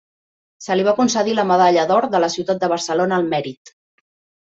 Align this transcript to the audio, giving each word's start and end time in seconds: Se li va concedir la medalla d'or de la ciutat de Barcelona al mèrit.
Se 0.67 0.77
li 0.79 0.85
va 0.87 0.93
concedir 1.01 1.37
la 1.41 1.47
medalla 1.51 1.85
d'or 1.95 2.11
de 2.17 2.25
la 2.27 2.33
ciutat 2.39 2.67
de 2.67 2.75
Barcelona 2.77 3.23
al 3.23 3.33
mèrit. 3.33 3.79